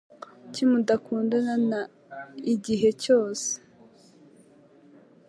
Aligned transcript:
Kuki 0.41 0.63
mukundana 0.71 1.53
na 1.69 1.81
igihe 2.53 2.89
cyose? 3.03 3.49